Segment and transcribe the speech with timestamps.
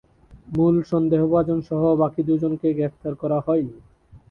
[0.47, 3.75] মূল সন্দেহভাজন সহ বাকি দুজনকে গ্রেপ্তার করা হয়নি।